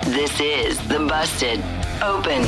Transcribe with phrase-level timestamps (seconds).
[0.00, 1.60] This is the Busted
[2.02, 2.42] Open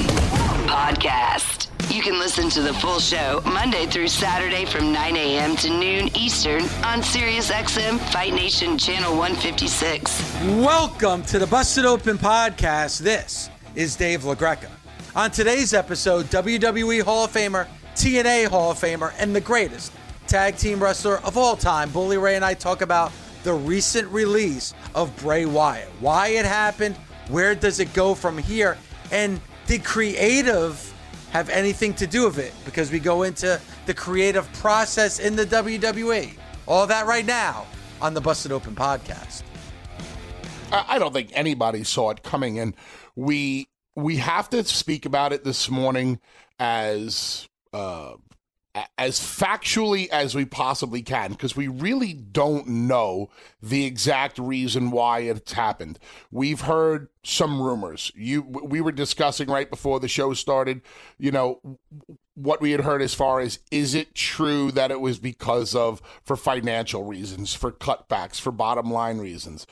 [0.67, 1.69] Podcast.
[1.95, 5.55] You can listen to the full show Monday through Saturday from 9 a.m.
[5.56, 10.41] to noon Eastern on SiriusXM Fight Nation Channel 156.
[10.56, 12.98] Welcome to the Busted Open Podcast.
[12.98, 14.69] This is Dave LaGreca.
[15.14, 19.92] On today's episode, WWE Hall of Famer, TNA Hall of Famer, and the greatest
[20.27, 23.12] tag team wrestler of all time, Bully Ray and I talk about
[23.45, 26.97] the recent release of Bray Wyatt, why it happened,
[27.28, 28.77] where does it go from here,
[29.11, 30.92] and did creative
[31.30, 32.53] have anything to do with it?
[32.64, 36.33] Because we go into the creative process in the WWE.
[36.67, 37.67] All that right now
[38.00, 39.42] on the Busted Open podcast.
[40.70, 42.75] I don't think anybody saw it coming, and
[43.14, 46.19] we we have to speak about it this morning
[46.58, 48.14] as uh,
[48.98, 53.30] as factually as we possibly can because we really don't know
[53.62, 55.98] the exact reason why it's happened.
[56.33, 58.11] We've heard some rumors.
[58.17, 60.83] You we were discussing right before the show started,
[61.19, 61.61] you know,
[62.34, 66.02] what we had heard as far as is it true that it was because of
[66.24, 69.67] for financial reasons, for cutbacks, for bottom line reasons.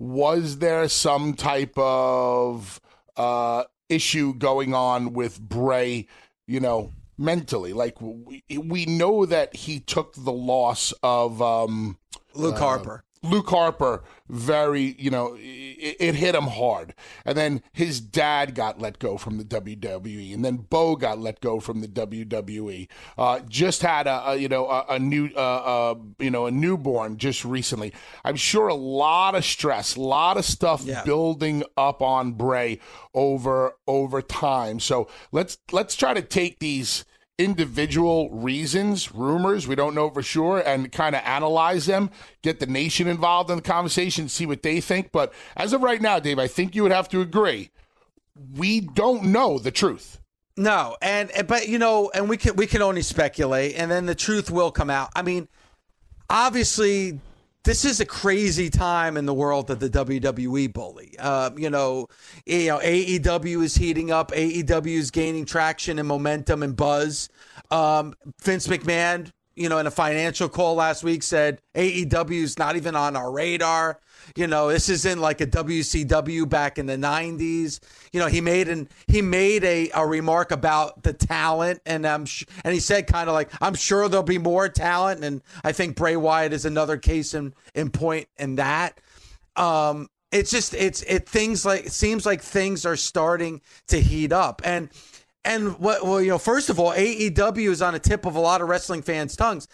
[0.00, 2.80] Was there some type of
[3.16, 6.06] uh issue going on with Bray,
[6.46, 7.72] you know, mentally.
[7.72, 11.98] Like we, we know that he took the loss of um,
[12.34, 13.04] Luke uh, Harper.
[13.22, 16.94] Luke Harper, very, you know, it, it, hit him hard.
[17.24, 21.40] And then his dad got let go from the WWE, and then Bo got let
[21.40, 22.88] go from the WWE.
[23.16, 26.50] Uh, just had a, a you know a, a new uh, uh, you know a
[26.50, 27.92] newborn just recently.
[28.24, 31.04] I'm sure a lot of stress, a lot of stuff yeah.
[31.04, 32.80] building up on Bray
[33.14, 34.80] over over time.
[34.80, 37.04] So let's let's try to take these
[37.38, 42.10] individual reasons, rumors, we don't know for sure, and kind of analyze them,
[42.42, 45.12] get the nation involved in the conversation, see what they think.
[45.12, 47.70] But as of right now, Dave, I think you would have to agree.
[48.54, 50.20] We don't know the truth.
[50.56, 54.14] No, and but you know, and we can we can only speculate, and then the
[54.16, 55.10] truth will come out.
[55.14, 55.46] I mean,
[56.28, 57.20] obviously,
[57.68, 61.14] this is a crazy time in the world of the WWE bully.
[61.18, 62.08] Uh, you know,
[62.46, 64.32] you know, AEW is heating up.
[64.32, 67.28] AEW is gaining traction and momentum and buzz.
[67.70, 72.76] Um, Vince McMahon, you know, in a financial call last week said AEW is not
[72.76, 74.00] even on our radar.
[74.36, 77.80] You know, this isn't like a WCW back in the '90s.
[78.12, 82.24] You know, he made an he made a, a remark about the talent, and um,
[82.26, 85.72] sh- and he said kind of like, "I'm sure there'll be more talent," and I
[85.72, 89.00] think Bray Wyatt is another case in in point in that.
[89.56, 94.32] Um, it's just it's it things like it seems like things are starting to heat
[94.32, 94.90] up, and
[95.44, 98.40] and what well you know first of all AEW is on a tip of a
[98.40, 99.68] lot of wrestling fans' tongues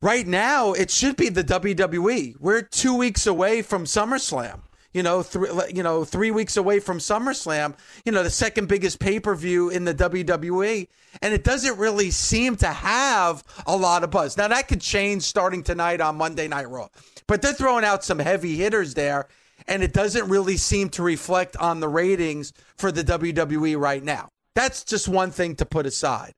[0.00, 2.36] right now it should be the WWE.
[2.38, 4.62] We're two weeks away from SummerSlam.
[4.94, 7.76] You know, three you know three weeks away from SummerSlam.
[8.04, 10.88] You know, the second biggest pay per view in the WWE,
[11.20, 14.36] and it doesn't really seem to have a lot of buzz.
[14.36, 16.88] Now that could change starting tonight on Monday Night Raw,
[17.26, 19.28] but they're throwing out some heavy hitters there,
[19.66, 24.30] and it doesn't really seem to reflect on the ratings for the WWE right now.
[24.58, 26.34] That's just one thing to put aside.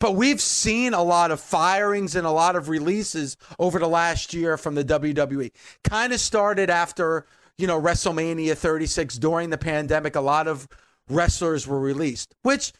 [0.00, 4.34] But we've seen a lot of firings and a lot of releases over the last
[4.34, 5.52] year from the WWE.
[5.84, 7.26] Kind of started after,
[7.58, 10.16] you know, WrestleMania 36 during the pandemic.
[10.16, 10.66] A lot of
[11.08, 12.72] wrestlers were released, which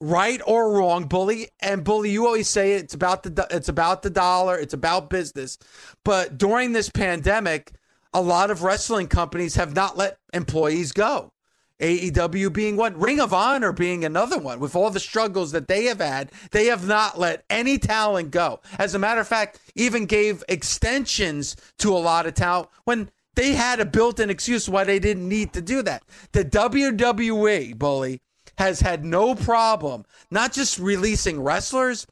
[0.00, 2.10] right or wrong, bully and bully.
[2.10, 5.58] You always say it's about the it's about the dollar, it's about business.
[6.04, 7.72] But during this pandemic,
[8.14, 11.32] a lot of wrestling companies have not let employees go.
[11.80, 14.60] AEW being one, Ring of Honor being another one.
[14.60, 18.60] With all the struggles that they have had, they have not let any talent go.
[18.78, 23.52] As a matter of fact, even gave extensions to a lot of talent when They
[23.52, 26.02] had a built in excuse why they didn't need to do that.
[26.32, 28.20] The WWE, Bully,
[28.58, 32.06] has had no problem not just releasing wrestlers,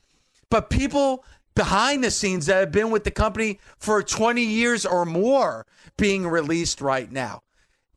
[0.50, 1.24] but people
[1.54, 5.66] behind the scenes that have been with the company for 20 years or more
[5.96, 7.42] being released right now.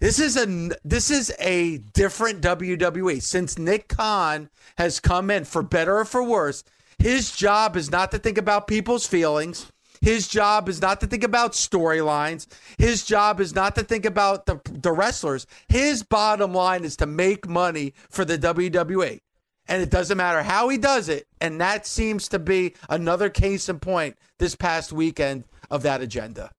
[0.01, 4.49] This is a this is a different WWE since Nick Khan
[4.79, 6.63] has come in for better or for worse.
[6.97, 9.71] His job is not to think about people's feelings.
[10.01, 12.47] His job is not to think about storylines.
[12.79, 15.45] His job is not to think about the, the wrestlers.
[15.69, 19.19] His bottom line is to make money for the WWE.
[19.67, 21.27] And it doesn't matter how he does it.
[21.39, 26.49] And that seems to be another case in point this past weekend of that agenda.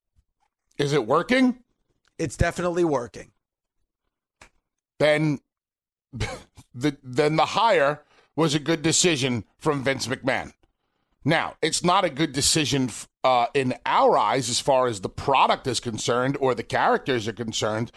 [0.79, 1.59] Is it working?
[2.19, 3.32] It's definitely working.
[4.99, 5.41] Then
[6.75, 8.03] the then the hire
[8.37, 10.53] was a good decision from Vince McMahon.
[11.25, 12.91] Now, it's not a good decision
[13.23, 17.33] uh, in our eyes as far as the product is concerned or the characters are
[17.33, 17.93] concerned.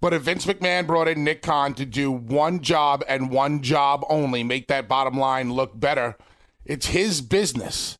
[0.00, 4.04] But if Vince McMahon brought in Nick Khan to do one job and one job
[4.08, 6.16] only, make that bottom line look better,
[6.64, 7.98] it's his business.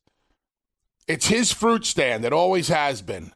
[1.07, 2.25] It's his fruit stand.
[2.25, 3.33] It always has been.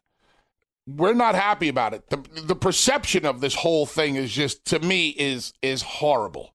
[0.86, 2.08] We're not happy about it.
[2.10, 6.52] The, the perception of this whole thing is just, to me, is is horrible.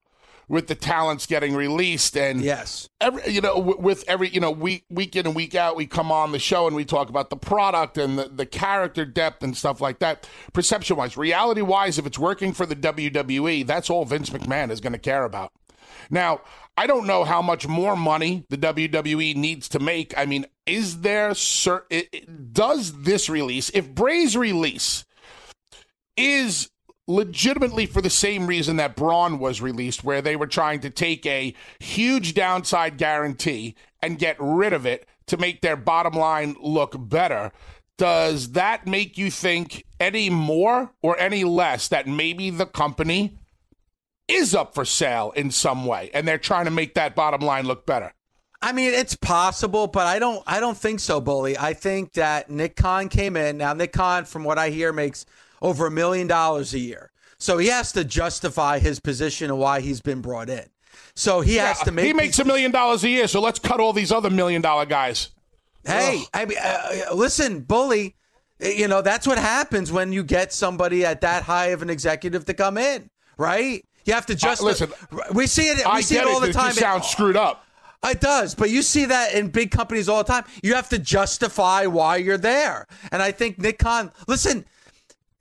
[0.48, 2.90] With the talents getting released and yes.
[3.00, 6.12] every you know with every you know week week in and week out we come
[6.12, 9.56] on the show and we talk about the product and the, the character depth and
[9.56, 10.28] stuff like that.
[10.52, 14.82] Perception wise reality wise if it's working for the WWE that's all Vince McMahon is
[14.82, 15.54] going to care about
[16.10, 16.42] now
[16.78, 21.02] I don't know how much more money the WWE needs to make I mean is
[21.02, 21.34] there
[22.52, 25.06] does this release if Bray's release
[26.18, 26.70] is
[27.08, 31.26] legitimately for the same reason that Braun was released, where they were trying to take
[31.26, 36.96] a huge downside guarantee and get rid of it to make their bottom line look
[36.98, 37.52] better.
[37.98, 43.38] Does that make you think any more or any less that maybe the company
[44.32, 47.66] is up for sale in some way and they're trying to make that bottom line
[47.66, 48.14] look better?
[48.62, 50.44] I mean, it's possible, but I don't.
[50.46, 51.58] I don't think so, Bully.
[51.58, 53.58] I think that Nick Khan came in.
[53.58, 55.26] Now, Nick Khan, from what I hear, makes
[55.64, 57.12] over a million dollars a year.
[57.40, 60.66] So he has to justify his position and why he's been brought in.
[61.16, 62.06] So he has to make.
[62.06, 64.86] He makes a million dollars a year, so let's cut all these other million dollar
[64.86, 65.30] guys.
[65.84, 66.28] Hey, Ugh.
[66.34, 68.16] I mean, uh, listen, bully.
[68.60, 72.46] You know that's what happens when you get somebody at that high of an executive
[72.46, 73.84] to come in, right?
[74.06, 74.92] You have to just uh, listen.
[75.34, 75.78] We see it.
[75.78, 76.72] We I see it all it, the time.
[76.72, 77.66] It sounds screwed up.
[78.04, 80.44] It does, but you see that in big companies all the time.
[80.64, 84.12] You have to justify why you're there, and I think Nick Khan.
[84.28, 84.66] Listen,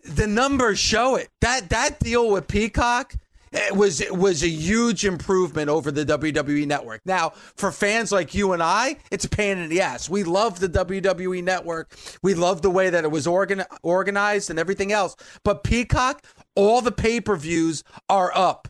[0.05, 1.31] the numbers show it.
[1.41, 3.15] That that deal with Peacock
[3.53, 7.01] it was it was a huge improvement over the WWE network.
[7.05, 10.09] Now, for fans like you and I, it's a pain in the ass.
[10.09, 11.93] We love the WWE network.
[12.23, 15.17] We love the way that it was organ, organized and everything else.
[15.43, 16.25] But Peacock,
[16.61, 18.69] all the pay-per-views are up.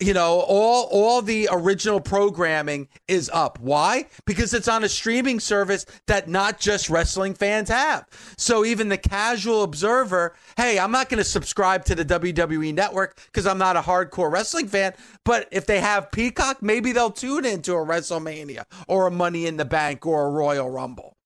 [0.00, 3.58] You know all all the original programming is up.
[3.58, 4.06] Why?
[4.26, 8.06] Because it's on a streaming service that not just wrestling fans have.
[8.36, 13.20] So even the casual observer hey i'm not going to subscribe to the wwe network
[13.26, 14.92] because i'm not a hardcore wrestling fan
[15.24, 19.56] but if they have peacock maybe they'll tune into a wrestlemania or a money in
[19.56, 21.16] the bank or a royal rumble.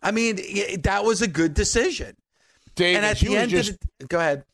[0.00, 0.36] I mean
[0.82, 2.16] that was a good decision.
[2.76, 4.44] Dave, and at the end just, the, go ahead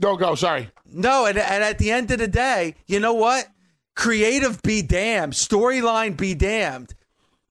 [0.00, 0.34] no, go.
[0.34, 0.70] Sorry.
[0.92, 3.46] No, and, and at the end of the day, you know what?
[3.94, 6.94] Creative be damned, storyline be damned.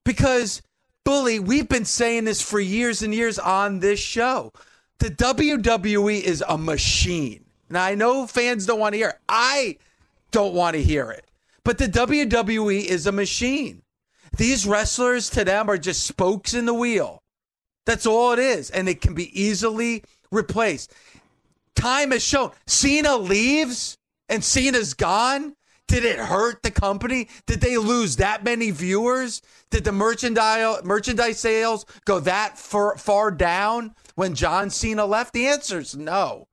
[0.04, 0.62] Because,
[1.06, 4.52] Bully, we've been saying this for years and years on this show.
[4.98, 7.46] The WWE is a machine.
[7.70, 9.20] Now, I know fans don't want to hear it.
[9.30, 9.78] I
[10.32, 11.26] don't want to hear it.
[11.64, 13.84] But the WWE is a machine.
[14.38, 17.22] These wrestlers to them are just spokes in the wheel.
[17.86, 18.70] That's all it is.
[18.70, 20.94] And it can be easily replaced
[21.76, 22.52] time has shown.
[22.68, 23.98] Cena leaves
[24.28, 25.56] and Cena's gone.
[25.88, 27.30] Did it hurt the company?
[27.48, 29.42] Did they lose that many viewers?
[29.72, 35.34] Did the merchandise merchandise sales go that far, far down when John Cena left?
[35.34, 36.48] The answer is no.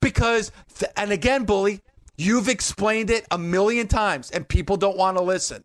[0.00, 0.50] Because,
[0.96, 1.82] and again, Bully,
[2.16, 5.62] you've explained it a million times and people don't want to listen.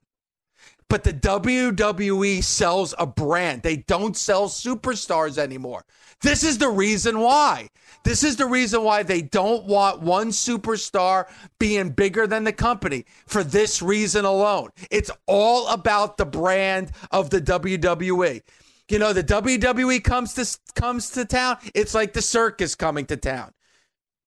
[0.87, 3.61] But the WWE sells a brand.
[3.63, 5.83] They don't sell superstars anymore.
[6.21, 7.69] This is the reason why.
[8.03, 11.27] This is the reason why they don't want one superstar
[11.59, 14.69] being bigger than the company for this reason alone.
[14.89, 18.41] It's all about the brand of the WWE.
[18.89, 23.17] You know, the WWE comes to comes to town, it's like the circus coming to
[23.17, 23.51] town.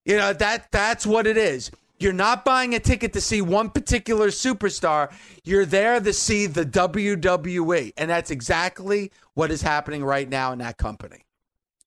[0.05, 1.71] You know, that that's what it is.
[1.99, 5.13] You're not buying a ticket to see one particular superstar.
[5.45, 7.93] You're there to see the WWE.
[7.97, 11.25] And that's exactly what is happening right now in that company.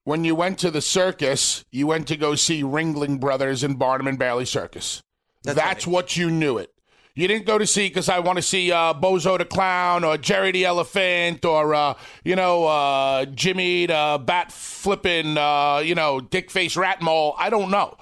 [0.06, 4.08] When you went to the circus, you went to go see Ringling Brothers and Barnum
[4.08, 5.02] and Bailey Circus.
[5.44, 5.94] That's That's, right.
[5.94, 6.72] what you knew it.
[7.16, 10.18] You didn't go to see because I want to see uh, Bozo the Clown or
[10.18, 16.20] Jerry the Elephant or, uh, you know, uh, Jimmy the Bat Flipping, uh, you know,
[16.20, 17.34] Dick Face Rat Mole.
[17.38, 17.98] I don't know.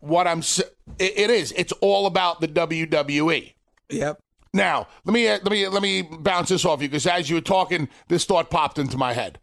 [0.00, 1.52] What I'm, it, it is.
[1.56, 3.54] It's all about the WWE.
[3.90, 4.18] Yep.
[4.52, 7.42] Now, let me let me let me bounce this off you because as you were
[7.42, 9.38] talking, this thought popped into my head.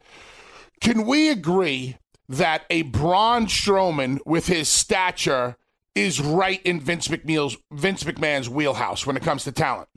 [0.86, 1.98] Can we agree
[2.30, 5.58] that a Braun Strowman with his stature
[5.96, 9.90] is right in Vince McNeil's Vince McMahon's wheelhouse when it comes to talent?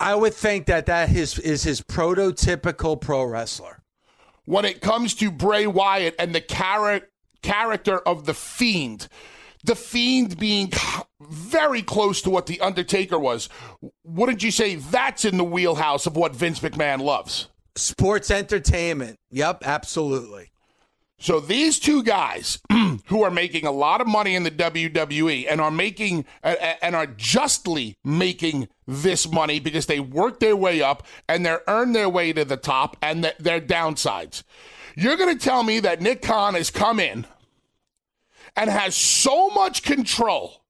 [0.00, 3.84] I would think that that is, his, is his prototypical pro wrestler.
[4.44, 7.02] When it comes to Bray Wyatt and the chara-
[7.42, 9.06] character of the Fiend,
[9.62, 10.72] the Fiend being
[11.20, 13.48] very close to what the Undertaker was,
[14.02, 17.50] wouldn't you say that's in the wheelhouse of what Vince McMahon loves?
[17.76, 19.18] Sports entertainment.
[19.30, 20.52] Yep, absolutely.
[21.18, 22.58] So these two guys
[23.06, 27.06] who are making a lot of money in the WWE and are making and are
[27.06, 32.32] justly making this money because they worked their way up and they're earned their way
[32.32, 34.42] to the top and th- their downsides.
[34.96, 37.26] You're going to tell me that Nick Khan has come in
[38.54, 40.62] and has so much control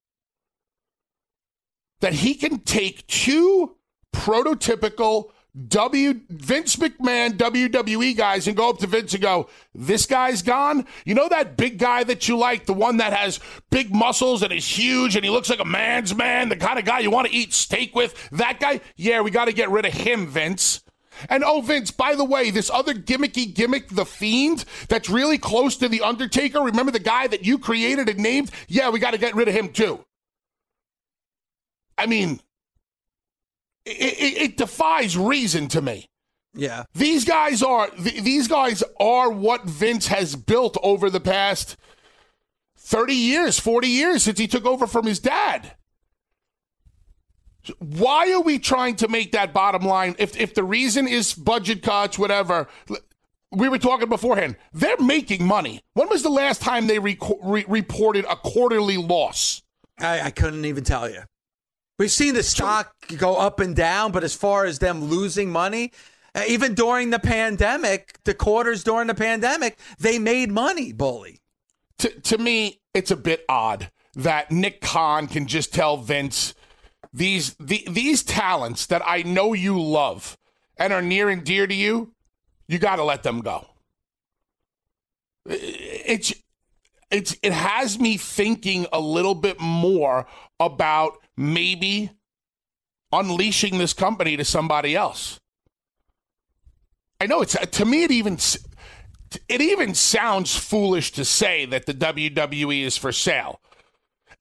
[2.01, 3.77] that he can take two
[4.15, 5.31] prototypical
[5.69, 10.85] W Vince McMahon WWE guys and go up to Vince and go, This guy's gone.
[11.05, 13.39] You know that big guy that you like, the one that has
[13.71, 16.85] big muscles and is huge and he looks like a man's man, the kind of
[16.85, 18.31] guy you want to eat steak with?
[18.31, 18.81] That guy?
[18.97, 20.83] Yeah, we got to get rid of him, Vince.
[21.29, 25.77] And oh, Vince, by the way, this other gimmicky gimmick, The Fiend, that's really close
[25.77, 26.61] to The Undertaker.
[26.61, 28.51] Remember the guy that you created and named?
[28.67, 30.05] Yeah, we got to get rid of him too.
[31.97, 32.41] I mean,
[33.85, 36.07] it, it, it defies reason to me.
[36.55, 36.85] Yeah.
[36.95, 41.77] These guys are th- these guys are what Vince has built over the past
[42.79, 45.75] 30 years, 40 years since he took over from his dad.
[47.79, 51.83] Why are we trying to make that bottom line if if the reason is budget
[51.83, 52.69] cuts whatever
[53.55, 54.57] we were talking beforehand.
[54.73, 55.81] They're making money.
[55.95, 59.63] When was the last time they reco- re- reported a quarterly loss?
[59.99, 61.23] I, I couldn't even tell you.
[61.99, 65.93] We've seen the stock go up and down, but as far as them losing money,
[66.35, 71.41] uh, even during the pandemic, the quarters during the pandemic, they made money, bully.
[71.99, 76.55] to, to me, it's a bit odd that Nick Khan can just tell Vince
[77.13, 80.37] these the, these talents that I know you love
[80.77, 82.13] and are near and dear to you,
[82.67, 83.67] you got to let them go.
[85.47, 86.35] It's
[87.11, 90.27] it's it has me thinking a little bit more
[90.59, 92.11] about maybe
[93.13, 95.41] unleashing this company to somebody else.
[97.21, 98.39] I know it's to me it even
[99.49, 103.61] it even sounds foolish to say that the WWE is for sale.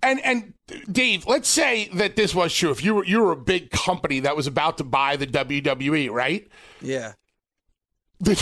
[0.02, 0.54] And and
[0.92, 2.72] Dave, let's say that this was true.
[2.72, 6.12] If you were you were a big company that was about to buy the WWE,
[6.12, 6.48] right?
[6.82, 7.14] Yeah.
[8.24, 8.36] The,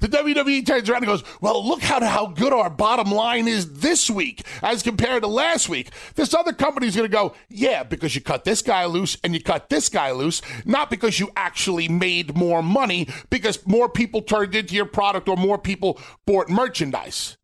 [0.00, 3.74] the WWE turns around and goes, "Well, look how how good our bottom line is
[3.74, 8.14] this week as compared to last week." This other company's going to go, "Yeah, because
[8.14, 11.88] you cut this guy loose and you cut this guy loose, not because you actually
[11.88, 17.36] made more money because more people turned into your product or more people bought merchandise."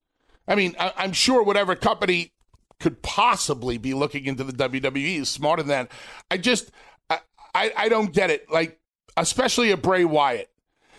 [0.48, 2.32] I mean, I, I'm sure whatever company
[2.80, 5.90] could possibly be looking into the WWE is smarter than that.
[6.30, 6.70] I just,
[7.10, 7.18] I,
[7.54, 8.50] I, I don't get it.
[8.50, 8.80] Like,
[9.16, 10.50] especially a Bray Wyatt.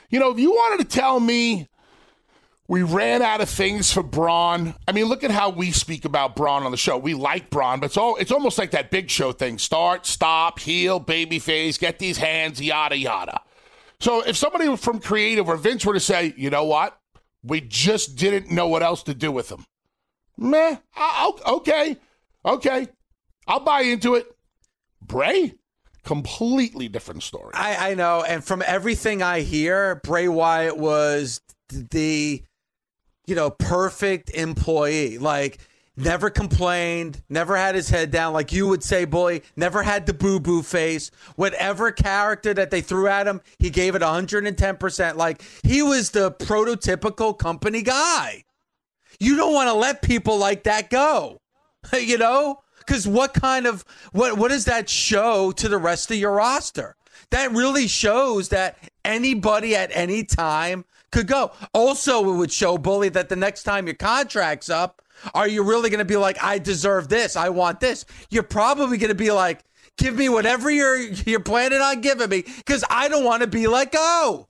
[0.10, 1.68] You know, if you wanted to tell me
[2.68, 6.36] we ran out of things for Braun, I mean, look at how we speak about
[6.36, 6.98] Braun on the show.
[6.98, 10.60] We like Braun, but it's all it's almost like that big show thing: start, stop,
[10.60, 13.42] heel, babyface, get these hands, yada yada.
[14.00, 16.98] So if somebody from creative or Vince were to say, you know what,
[17.44, 19.66] we just didn't know what else to do with him.
[20.38, 20.78] Meh.
[20.96, 21.98] I'll, okay.
[22.46, 22.88] Okay.
[23.48, 24.26] I'll buy into it.
[25.02, 25.54] Bray,
[26.10, 27.52] completely different story.
[27.54, 28.24] I, I know.
[28.24, 31.40] And from everything I hear, Bray Wyatt was
[31.70, 32.42] the,
[33.28, 35.20] you know, perfect employee.
[35.20, 35.60] Like,
[35.96, 38.34] never complained, never had his head down.
[38.34, 41.12] Like you would say, boy, never had the boo boo face.
[41.36, 45.16] Whatever character that they threw at him, he gave it 110%.
[45.16, 48.46] Like, he was the prototypical company guy.
[49.20, 51.40] You don't want to let people like that go,
[51.94, 52.64] you know?
[52.90, 56.96] Because what kind of what what does that show to the rest of your roster?
[57.30, 61.52] That really shows that anybody at any time could go.
[61.72, 65.04] Also, it would show bully that the next time your contract's up,
[65.36, 68.06] are you really going to be like, I deserve this, I want this?
[68.32, 69.60] You're probably going to be like,
[69.98, 73.68] give me whatever you're you're planning on giving me, because I don't want to be
[73.68, 74.48] let go.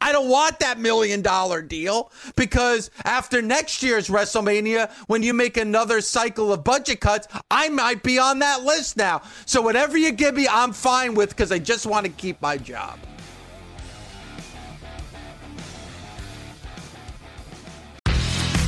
[0.00, 5.56] I don't want that million dollar deal because after next year's WrestleMania, when you make
[5.56, 9.22] another cycle of budget cuts, I might be on that list now.
[9.46, 12.56] So whatever you give me, I'm fine with because I just want to keep my
[12.56, 12.98] job.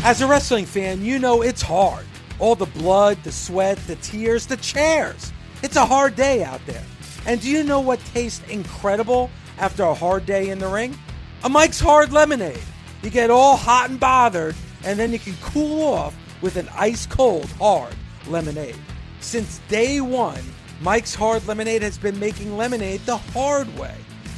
[0.03, 2.07] As a wrestling fan, you know it's hard.
[2.39, 5.31] All the blood, the sweat, the tears, the chairs.
[5.63, 6.83] It's a hard day out there.
[7.27, 10.97] And do you know what tastes incredible after a hard day in the ring?
[11.43, 12.61] A Mike's Hard Lemonade.
[13.03, 14.55] You get all hot and bothered,
[14.85, 17.95] and then you can cool off with an ice cold, hard
[18.27, 18.77] lemonade.
[19.21, 20.43] Since day one,
[20.83, 23.95] Mike's Hard Lemonade has been making lemonade the hard way.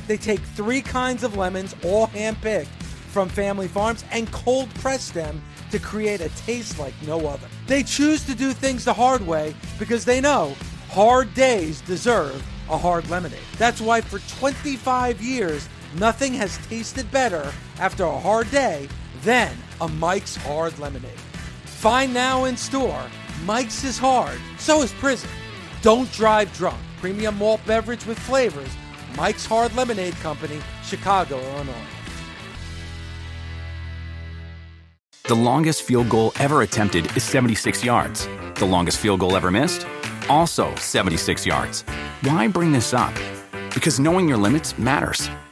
[0.07, 2.71] They take three kinds of lemons, all hand picked
[3.09, 5.43] from family farms, and cold press them
[5.73, 7.49] to create a taste like no other.
[7.67, 10.55] They choose to do things the hard way because they know
[10.89, 13.41] hard days deserve a hard lemonade.
[13.59, 18.89] That's why for 25 years, nothing has tasted better after a hard day
[19.23, 21.19] than a Mike's Hard Lemonade.
[21.65, 23.05] Find now in store,
[23.45, 25.31] Mike's is hard, so is prison.
[25.83, 26.79] Don't drive drunk.
[27.01, 28.69] Premium malt beverage with flavors.
[29.17, 31.75] Mike's Hard Lemonade Company, Chicago, Illinois.
[35.25, 38.29] The longest field goal ever attempted is 76 yards.
[38.57, 39.87] The longest field goal ever missed?
[40.29, 41.83] Also 76 yards.
[42.23, 43.15] Why bring this up?
[43.75, 45.31] Because knowing your limits matters,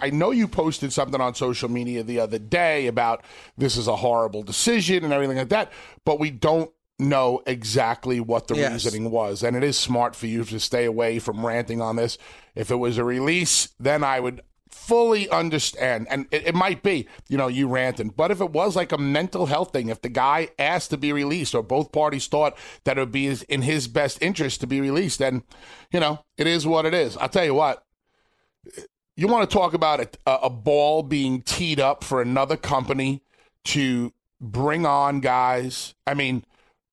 [0.00, 3.24] I know you posted something on social media the other day about
[3.56, 5.72] this is a horrible decision and everything like that,
[6.04, 8.84] but we don't know exactly what the Yes.
[8.84, 9.42] reasoning was.
[9.42, 12.18] And it is smart for you to stay away from ranting on this.
[12.54, 16.06] If it was a release, then I would fully understand.
[16.10, 18.10] And it, it might be, you know, you ranting.
[18.10, 21.12] But if it was like a mental health thing, if the guy asked to be
[21.12, 24.80] released or both parties thought that it would be in his best interest to be
[24.80, 25.42] released, then,
[25.92, 27.16] you know, it is what it is.
[27.16, 27.84] I'll tell you what,
[29.20, 33.22] you want to talk about a, uh, a ball being teed up for another company
[33.66, 35.94] to bring on guys.
[36.06, 36.42] I mean,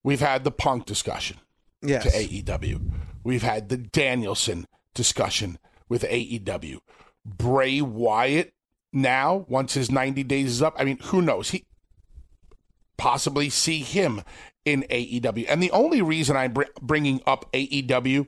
[0.04, 1.38] we've had the Punk discussion
[1.80, 2.02] Yes.
[2.02, 2.90] to AEW.
[3.24, 6.80] We've had the Danielson discussion with AEW.
[7.24, 8.52] Bray Wyatt
[8.92, 11.50] now, once his 90 days is up, I mean, who knows?
[11.50, 11.64] He
[12.98, 14.22] possibly see him
[14.66, 15.46] in AEW.
[15.48, 18.26] And the only reason I'm br- bringing up AEW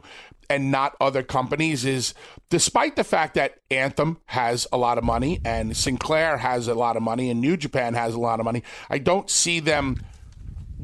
[0.50, 2.12] and not other companies is
[2.50, 6.96] despite the fact that Anthem has a lot of money and Sinclair has a lot
[6.96, 9.96] of money and New Japan has a lot of money, I don't see them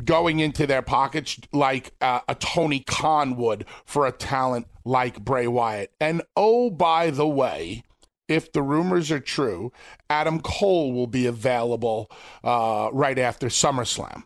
[0.05, 5.48] going into their pockets like uh, a Tony Khan would for a talent like Bray
[5.48, 5.92] Wyatt.
[6.00, 7.83] And oh, by the way,
[8.29, 9.72] if the rumors are true,
[10.09, 12.11] Adam Cole will be available
[12.44, 14.24] uh, right after SummerSlam.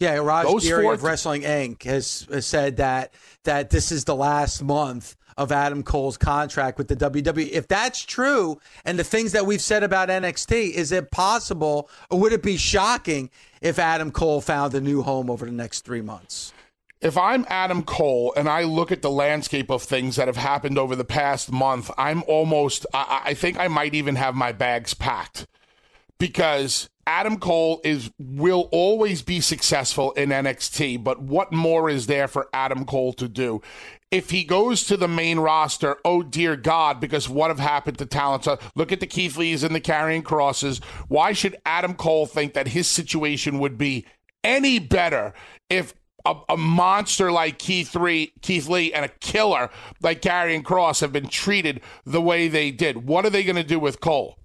[0.00, 1.84] Yeah, Raj Those Giri of Wrestling Inc.
[1.84, 6.88] has, has said that that this is the last month of Adam Cole's contract with
[6.88, 7.50] the WWE.
[7.50, 12.20] If that's true, and the things that we've said about NXT, is it possible, or
[12.20, 13.30] would it be shocking
[13.60, 16.52] if Adam Cole found a new home over the next three months?
[17.04, 20.78] if I'm Adam Cole and I look at the landscape of things that have happened
[20.78, 24.94] over the past month, I'm almost, I, I think I might even have my bags
[24.94, 25.46] packed
[26.18, 32.28] because Adam Cole is will always be successful in NXT, but what more is there
[32.28, 33.60] for Adam Cole to do?
[34.10, 38.06] If he goes to the main roster, oh dear God, because what have happened to
[38.06, 38.46] talents?
[38.46, 40.82] Uh, Look at the Keith Lees and the Karrion Krosses.
[41.08, 44.06] Why should Adam Cole think that his situation would be
[44.44, 45.34] any better
[45.68, 51.00] if a, a, monster like Keith, Lee, Keith Lee and a killer like Karrion Kross
[51.00, 53.06] have been treated the way they did.
[53.06, 54.38] What are they going to do with Cole?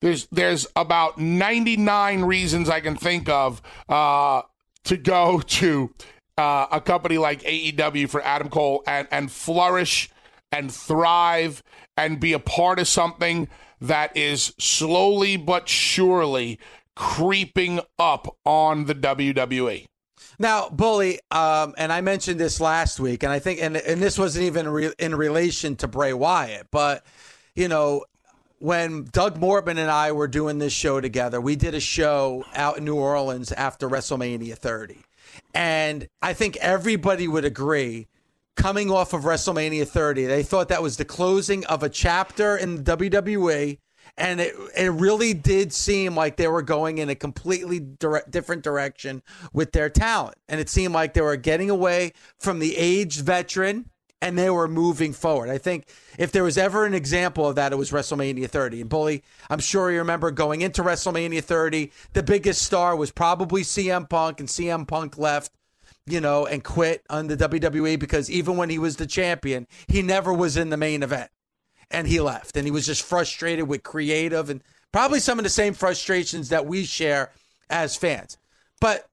[0.00, 4.42] There's there's about 99 reasons I can think of uh,
[4.84, 5.94] to go to
[6.38, 10.10] uh, a company like AEW for Adam Cole and, and flourish
[10.52, 11.62] and thrive
[11.96, 13.48] and be a part of something
[13.80, 16.58] that is slowly but surely
[16.96, 19.86] creeping up on the WWE.
[20.38, 24.18] Now, Bully, um, and I mentioned this last week, and I think, and, and this
[24.18, 27.04] wasn't even re- in relation to Bray Wyatt, but,
[27.54, 28.04] you know,
[28.60, 32.78] when Doug Mortman and I were doing this show together, we did a show out
[32.78, 34.98] in New Orleans after WrestleMania 30.
[35.54, 38.06] And I think everybody would agree
[38.56, 42.84] coming off of WrestleMania 30, they thought that was the closing of a chapter in
[42.84, 43.78] the WWE.
[44.18, 49.22] And it, it really did seem like they were going in a completely different direction
[49.52, 50.36] with their talent.
[50.48, 53.88] And it seemed like they were getting away from the aged veteran
[54.22, 55.48] and they were moving forward.
[55.48, 58.82] I think if there was ever an example of that, it was WrestleMania 30.
[58.82, 63.62] And Bully, I'm sure you remember going into WrestleMania 30, the biggest star was probably
[63.62, 65.52] CM Punk, and CM Punk left,
[66.06, 70.02] you know, and quit on the WWE because even when he was the champion, he
[70.02, 71.30] never was in the main event.
[71.90, 72.56] And he left.
[72.56, 76.66] And he was just frustrated with creative and probably some of the same frustrations that
[76.66, 77.32] we share
[77.68, 78.36] as fans.
[78.80, 79.08] But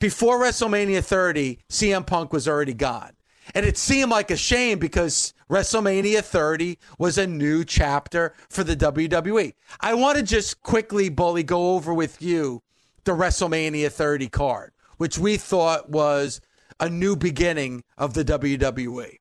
[0.00, 3.12] before WrestleMania 30, CM Punk was already gone.
[3.54, 8.76] And it seemed like a shame because WrestleMania 30 was a new chapter for the
[8.76, 9.54] WWE.
[9.80, 12.62] I want to just quickly, Bully, go over with you
[13.04, 16.40] the WrestleMania 30 card, which we thought was
[16.78, 19.16] a new beginning of the WWE.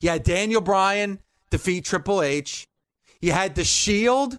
[0.00, 2.68] You had Daniel Bryan defeat Triple H.
[3.20, 4.38] You had The Shield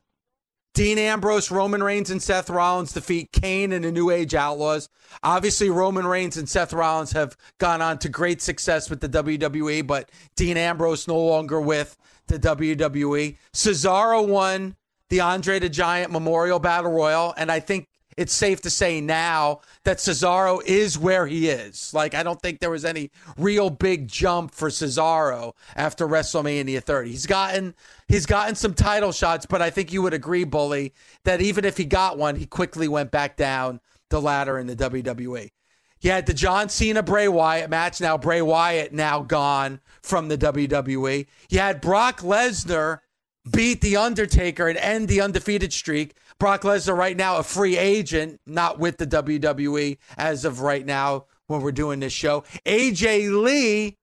[0.77, 4.89] Dean Ambrose, Roman Reigns, and Seth Rollins defeat Kane and the New Age Outlaws.
[5.23, 9.87] Obviously, Roman Reigns and Seth Rollins have gone on to great success with the WWE,
[9.87, 13.37] but Dean Ambrose no longer with the WWE.
[13.55, 14.75] Cesaro won
[15.09, 17.87] the Andre the Giant Memorial Battle Royal, and I think
[18.17, 21.93] it's safe to say now that Cesaro is where he is.
[21.93, 27.11] Like, I don't think there was any real big jump for Cesaro after WrestleMania 30.
[27.11, 27.75] He's gotten
[28.07, 31.77] he's gotten some title shots, but I think you would agree, Bully, that even if
[31.77, 35.51] he got one, he quickly went back down the ladder in the WWE.
[35.99, 38.01] You had the John Cena Bray Wyatt match.
[38.01, 41.27] Now Bray Wyatt now gone from the WWE.
[41.49, 42.99] You had Brock Lesnar
[43.51, 46.15] beat The Undertaker and end the undefeated streak.
[46.39, 51.25] Brock Lesnar right now a free agent, not with the WWE as of right now
[51.47, 52.43] when we're doing this show.
[52.65, 53.97] AJ Lee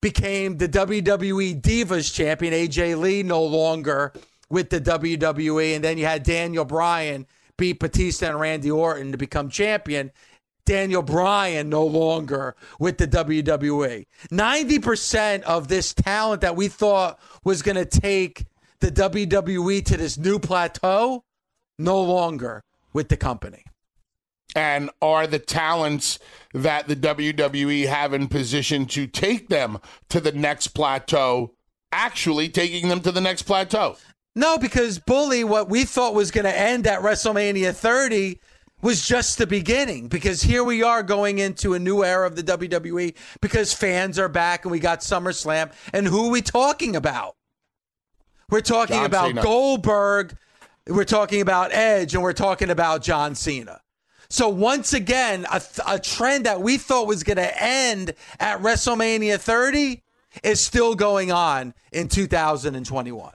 [0.00, 2.54] became the WWE Divas champion.
[2.54, 4.12] AJ Lee no longer
[4.48, 5.74] with the WWE.
[5.74, 10.12] And then you had Daniel Bryan beat Batista and Randy Orton to become champion.
[10.64, 14.06] Daniel Bryan no longer with the WWE.
[14.30, 18.44] 90% of this talent that we thought was going to take
[18.80, 21.24] the WWE to this new plateau,
[21.78, 22.62] no longer
[22.92, 23.64] with the company.
[24.56, 26.18] And are the talents
[26.54, 31.54] that the WWE have in position to take them to the next plateau
[31.92, 33.96] actually taking them to the next plateau?
[34.34, 38.38] No, because Bully, what we thought was going to end at WrestleMania 30
[38.80, 42.42] was just the beginning because here we are going into a new era of the
[42.42, 45.72] WWE because fans are back and we got SummerSlam.
[45.92, 47.34] And who are we talking about?
[48.50, 49.42] We're talking John about Cena.
[49.42, 50.36] Goldberg,
[50.86, 53.80] we're talking about Edge, and we're talking about John Cena.
[54.30, 59.38] So once again, a, a trend that we thought was going to end at WrestleMania
[59.38, 60.02] 30
[60.42, 63.32] is still going on in 2021.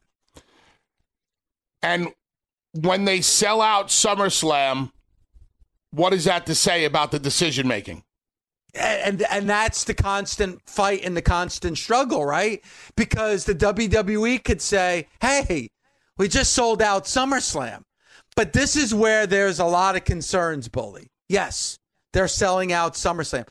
[1.82, 2.10] And
[2.74, 4.92] when they sell out SummerSlam,
[5.92, 8.04] what is that to say about the decision making?
[8.76, 12.64] And and that's the constant fight and the constant struggle, right?
[12.96, 15.70] Because the WWE could say, "Hey,
[16.18, 17.84] we just sold out SummerSlam."
[18.36, 21.12] But this is where there's a lot of concerns, Bully.
[21.30, 21.78] Yes,
[22.14, 23.48] they're selling out SummerSlam.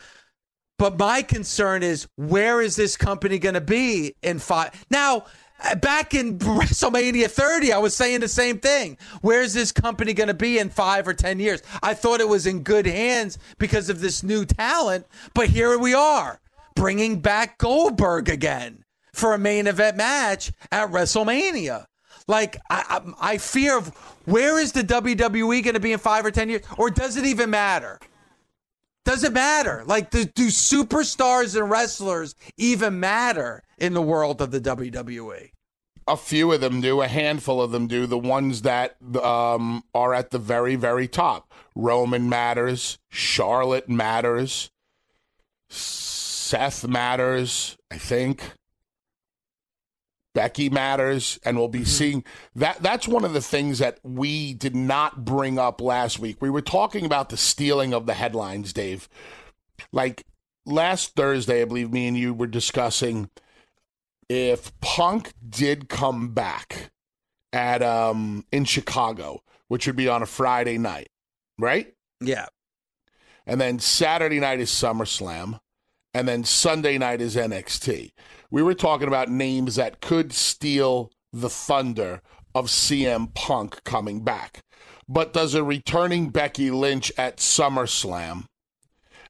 [0.79, 4.85] But my concern is where is this company going to be in five?
[4.91, 5.27] Now,
[5.63, 8.99] Uh, back in WrestleMania 30, I was saying the same thing.
[9.21, 11.63] Where's this company going to be in five or 10 years?
[11.83, 15.95] I thought it was in good hands because of this new talent, but here we
[15.95, 16.41] are
[16.75, 21.85] bringing back Goldberg again for a main event match at WrestleMania.
[22.27, 23.89] Like, I, I, I fear of
[24.25, 26.63] where is the WWE going to be in five or 10 years?
[26.79, 27.99] Or does it even matter?
[29.05, 29.83] Does it matter?
[29.85, 35.51] Like, do, do superstars and wrestlers even matter in the world of the WWE?
[36.09, 38.07] a few of them do, a handful of them do.
[38.07, 41.53] The ones that um, are at the very, very top.
[41.75, 42.99] Roman matters.
[43.09, 44.71] Charlotte matters.
[45.69, 48.53] Seth matters, I think.
[50.35, 51.87] Becky matters, and we'll be mm-hmm.
[51.87, 52.83] seeing that.
[52.83, 56.41] That's one of the things that we did not bring up last week.
[56.41, 59.11] We were talking about the stealing of the headlines, Dave.
[59.93, 60.25] Like
[60.65, 63.29] last Thursday, I believe me and you were discussing
[64.33, 66.91] if Punk did come back
[67.53, 71.09] at um in Chicago, which would be on a Friday night,
[71.59, 71.93] right?
[72.21, 72.47] Yeah.
[73.47, 75.61] And then Saturday night is SummerSlam,
[76.15, 78.13] and then Sunday night is NXT.
[78.51, 82.23] We were talking about names that could steal the thunder
[82.55, 84.61] of CM Punk coming back.
[85.09, 88.45] But does a returning Becky Lynch at SummerSlam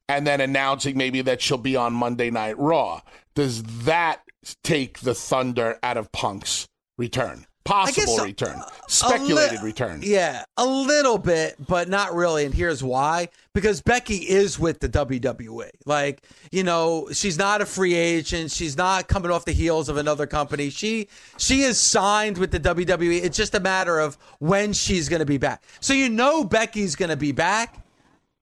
[0.09, 3.01] and then announcing maybe that she'll be on Monday Night Raw,
[3.35, 4.21] does that
[4.63, 7.47] take the thunder out of Punk's return.
[7.65, 10.01] Possible guess, return, speculated li- return.
[10.03, 12.45] Yeah, a little bit, but not really.
[12.45, 15.71] And here's why: because Becky is with the WWE.
[15.87, 18.51] Like, you know, she's not a free agent.
[18.51, 20.71] She's not coming off the heels of another company.
[20.71, 23.23] She she is signed with the WWE.
[23.23, 25.63] It's just a matter of when she's going to be back.
[25.79, 27.82] So you know Becky's going to be back.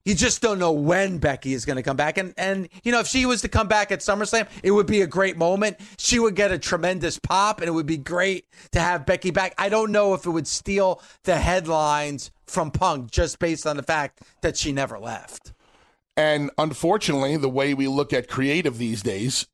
[0.03, 2.17] You just don't know when Becky is going to come back.
[2.17, 5.01] And, and, you know, if she was to come back at SummerSlam, it would be
[5.01, 5.77] a great moment.
[5.97, 9.53] She would get a tremendous pop, and it would be great to have Becky back.
[9.57, 13.83] I don't know if it would steal the headlines from Punk just based on the
[13.83, 15.53] fact that she never left.
[16.17, 19.47] And unfortunately, the way we look at creative these days,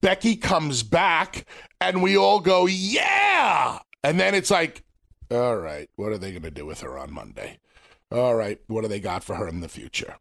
[0.00, 1.46] Becky comes back,
[1.80, 3.80] and we all go, yeah.
[4.02, 4.84] And then it's like,
[5.30, 7.58] all right, what are they going to do with her on Monday?
[8.10, 10.16] All right, what do they got for her in the future?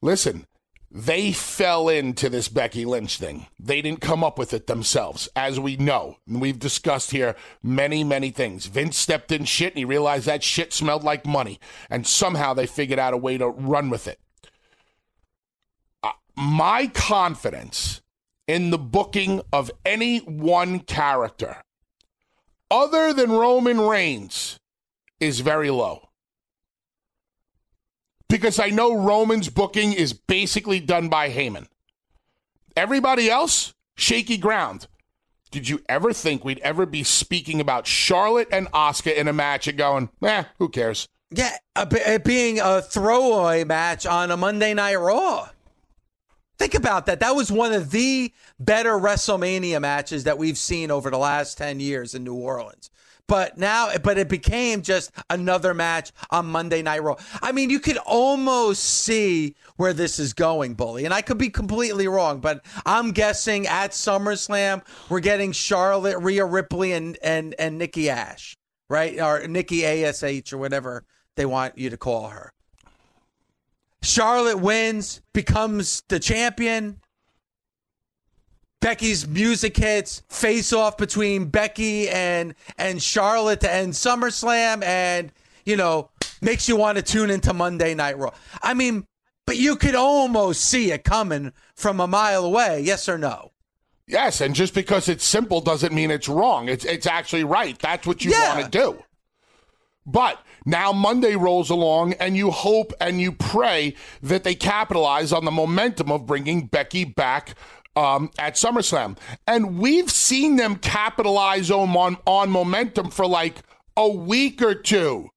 [0.00, 0.46] Listen,
[0.94, 3.46] they fell into this Becky Lynch thing.
[3.58, 6.18] They didn't come up with it themselves, as we know.
[6.28, 8.66] And we've discussed here many, many things.
[8.66, 11.58] Vince stepped in shit and he realized that shit smelled like money.
[11.88, 14.20] And somehow they figured out a way to run with it.
[16.02, 18.02] Uh, my confidence
[18.46, 21.62] in the booking of any one character,
[22.70, 24.58] other than Roman Reigns,
[25.20, 26.10] is very low
[28.32, 31.66] because I know Roman's booking is basically done by Heyman.
[32.74, 34.88] Everybody else, shaky ground.
[35.50, 39.68] Did you ever think we'd ever be speaking about Charlotte and Asuka in a match
[39.68, 41.06] and going, eh, who cares?
[41.30, 45.50] Yeah, it being a throwaway match on a Monday Night Raw.
[46.58, 47.20] Think about that.
[47.20, 51.80] That was one of the better WrestleMania matches that we've seen over the last 10
[51.80, 52.90] years in New Orleans.
[53.28, 57.16] But now, but it became just another match on Monday Night Raw.
[57.40, 61.04] I mean, you could almost see where this is going, Bully.
[61.04, 66.44] And I could be completely wrong, but I'm guessing at SummerSlam, we're getting Charlotte, Rhea
[66.44, 68.56] Ripley, and, and, and Nikki Ash,
[68.90, 69.18] right?
[69.20, 71.04] Or Nikki ASH or whatever
[71.36, 72.52] they want you to call her.
[74.02, 77.00] Charlotte wins, becomes the champion.
[78.82, 85.32] Becky's music hits, face off between Becky and and Charlotte to end SummerSlam, and
[85.64, 86.10] you know
[86.42, 88.32] makes you want to tune into Monday Night Raw.
[88.60, 89.06] I mean,
[89.46, 92.80] but you could almost see it coming from a mile away.
[92.80, 93.52] Yes or no?
[94.08, 96.68] Yes, and just because it's simple doesn't mean it's wrong.
[96.68, 97.78] It's it's actually right.
[97.78, 98.56] That's what you yeah.
[98.56, 99.04] want to do.
[100.04, 105.44] But now Monday rolls along, and you hope and you pray that they capitalize on
[105.44, 107.54] the momentum of bringing Becky back
[107.96, 109.16] um, at SummerSlam.
[109.46, 113.56] And we've seen them capitalize on, on momentum for like
[113.96, 115.31] a week or two.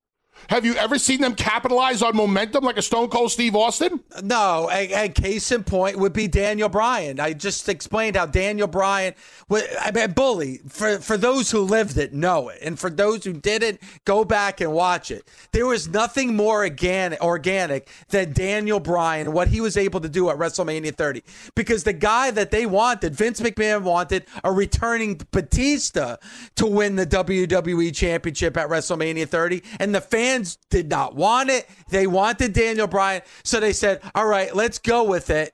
[0.50, 4.02] Have you ever seen them capitalize on momentum like a Stone Cold Steve Austin?
[4.24, 4.70] No.
[4.70, 7.20] And, a case in point would be Daniel Bryan.
[7.20, 9.14] I just explained how Daniel Bryan,
[9.52, 10.62] I mean, bully.
[10.68, 14.62] For for those who lived it, know it, and for those who didn't, go back
[14.62, 15.28] and watch it.
[15.52, 20.30] There was nothing more organic, organic than Daniel Bryan, what he was able to do
[20.30, 21.24] at WrestleMania 30,
[21.56, 26.18] because the guy that they wanted, Vince McMahon wanted a returning Batista
[26.56, 31.50] to win the WWE Championship at WrestleMania 30, and the fans fans did not want
[31.50, 31.68] it.
[31.90, 33.22] They wanted Daniel Bryan.
[33.44, 35.54] So they said, all right, let's go with it.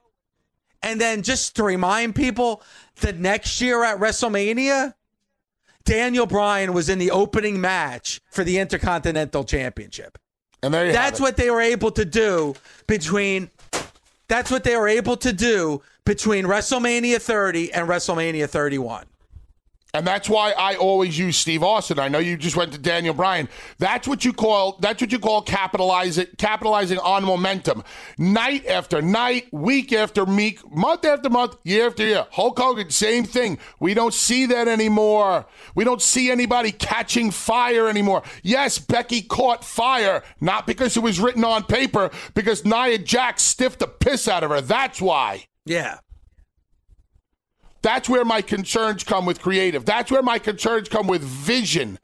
[0.83, 2.63] And then just to remind people
[3.01, 4.95] the next year at WrestleMania,
[5.83, 10.17] Daniel Bryan was in the opening match for the Intercontinental Championship.
[10.63, 12.55] And there you That's what they were able to do
[12.87, 13.49] between
[14.27, 19.05] that's what they were able to do between WrestleMania 30 and WrestleMania 31.
[19.93, 21.99] And that's why I always use Steve Austin.
[21.99, 23.49] I know you just went to Daniel Bryan.
[23.77, 27.83] That's what you call that's what you call capitalizing capitalizing on momentum.
[28.17, 32.25] Night after night, week after week, month after month, year after year.
[32.31, 33.57] Hulk Hogan, same thing.
[33.81, 35.45] We don't see that anymore.
[35.75, 38.23] We don't see anybody catching fire anymore.
[38.43, 43.79] Yes, Becky caught fire, not because it was written on paper, because Nia Jax stiffed
[43.79, 44.61] the piss out of her.
[44.61, 45.47] That's why.
[45.65, 45.97] Yeah.
[47.81, 49.85] That's where my concerns come with creative.
[49.85, 51.99] That's where my concerns come with vision.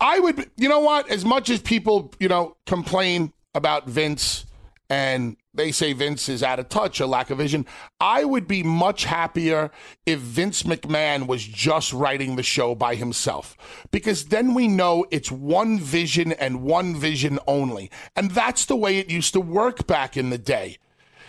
[0.00, 1.10] I would, you know what?
[1.10, 4.46] As much as people, you know, complain about Vince
[4.88, 7.66] and they say Vince is out of touch or lack of vision,
[7.98, 9.70] I would be much happier
[10.04, 13.56] if Vince McMahon was just writing the show by himself.
[13.90, 17.90] Because then we know it's one vision and one vision only.
[18.14, 20.76] And that's the way it used to work back in the day.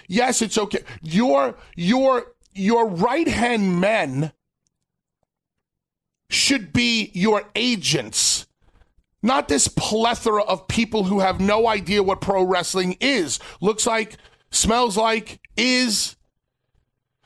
[0.07, 0.83] Yes, it's okay.
[1.01, 4.31] Your your your right hand men
[6.29, 8.47] should be your agents,
[9.21, 14.17] not this plethora of people who have no idea what pro wrestling is, looks like,
[14.51, 16.15] smells like, is.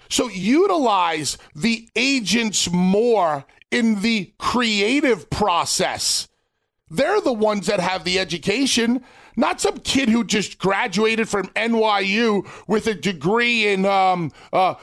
[0.10, 6.28] So utilize the agents more in the creative process.
[6.90, 9.04] They're the ones that have the education
[9.36, 14.76] not some kid who just graduated from NYU with a degree in um, uh,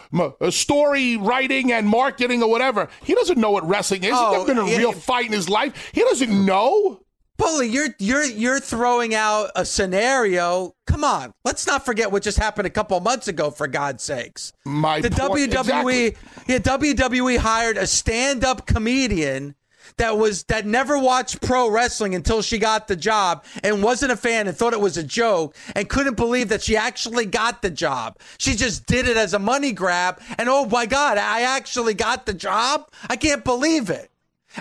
[0.50, 2.88] story writing and marketing or whatever.
[3.04, 4.12] He doesn't know what wrestling is.
[4.14, 5.90] Oh, He's never been a real fight in his life.
[5.92, 7.00] He doesn't know.
[7.38, 10.74] Bully, you're you're you're throwing out a scenario.
[10.88, 13.52] Come on, let's not forget what just happened a couple months ago.
[13.52, 16.16] For God's sakes, my the point, WWE, exactly.
[16.48, 19.54] yeah, WWE hired a stand-up comedian
[19.96, 24.16] that was that never watched pro wrestling until she got the job and wasn't a
[24.16, 27.70] fan and thought it was a joke and couldn't believe that she actually got the
[27.70, 28.18] job.
[28.38, 32.26] She just did it as a money grab and oh my god, I actually got
[32.26, 32.90] the job?
[33.08, 34.10] I can't believe it.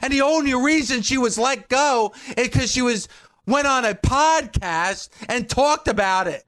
[0.01, 3.07] And the only reason she was let go is because she was
[3.45, 6.43] went on a podcast and talked about it.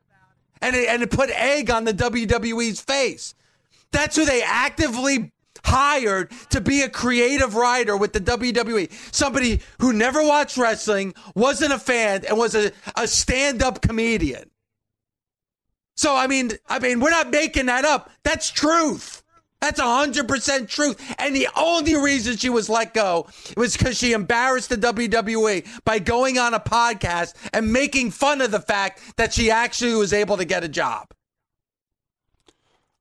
[0.62, 3.34] And it, and it put egg on the WWE's face.
[3.92, 5.32] That's who they actively
[5.66, 8.92] hired to be a creative writer with the WWE.
[9.14, 14.50] Somebody who never watched wrestling, wasn't a fan, and was a, a stand-up comedian.
[15.96, 18.10] So I mean, I mean, we're not making that up.
[18.24, 19.24] That's truth.
[19.62, 21.16] That's 100% truth.
[21.20, 26.00] And the only reason she was let go was because she embarrassed the WWE by
[26.00, 30.38] going on a podcast and making fun of the fact that she actually was able
[30.38, 31.14] to get a job.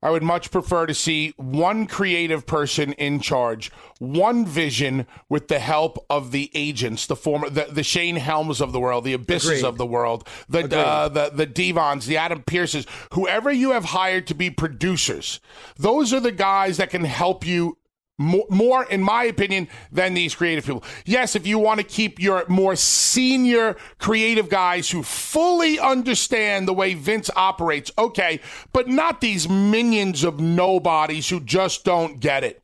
[0.00, 5.58] I would much prefer to see one creative person in charge, one vision with the
[5.58, 9.50] help of the agents, the former, the, the Shane Helms of the world, the Abysses
[9.50, 9.64] Agreed.
[9.64, 14.26] of the world, the, uh, the the Devons, the Adam Pearces, whoever you have hired
[14.28, 15.40] to be producers.
[15.76, 17.77] Those are the guys that can help you
[18.18, 20.84] more, more, in my opinion, than these creative people.
[21.04, 26.74] Yes, if you want to keep your more senior creative guys who fully understand the
[26.74, 28.40] way Vince operates, okay,
[28.72, 32.60] but not these minions of nobodies who just don't get it.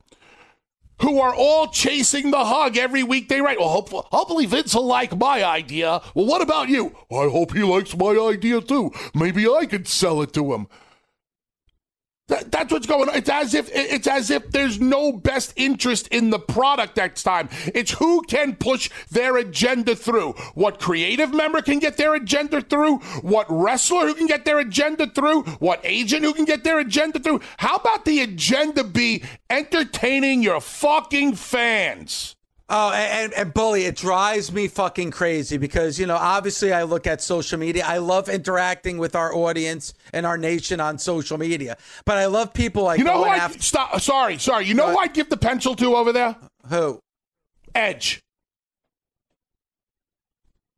[1.01, 3.59] Who are all chasing the hug every week they write.
[3.59, 6.01] Well, hopefully, hopefully Vince will like my idea.
[6.13, 6.95] Well, what about you?
[7.11, 8.91] I hope he likes my idea too.
[9.13, 10.67] Maybe I could sell it to him.
[12.27, 13.15] That, that's what's going on.
[13.15, 17.49] It's as if it's as if there's no best interest in the product next time.
[17.67, 20.31] It's who can push their agenda through.
[20.55, 22.97] What creative member can get their agenda through?
[23.21, 25.43] What wrestler who can get their agenda through?
[25.59, 27.41] What agent who can get their agenda through?
[27.57, 32.34] How about the agenda be entertaining your fucking fans?
[32.67, 37.05] Oh, and, and bully, it drives me fucking crazy because, you know, obviously I look
[37.05, 37.83] at social media.
[37.85, 41.77] I love interacting with our audience and our nation on social media.
[42.05, 44.65] But I love people like You know who I after- stop sorry, sorry.
[44.65, 46.35] You know who I'd give the pencil to over there?
[46.69, 46.99] Who?
[47.75, 48.19] Edge.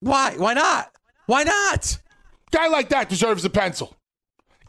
[0.01, 0.35] Why?
[0.37, 0.91] Why not?
[1.25, 1.99] Why not?
[2.51, 3.95] Guy like that deserves a pencil.